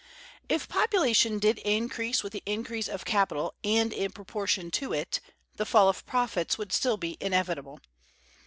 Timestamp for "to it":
4.71-5.19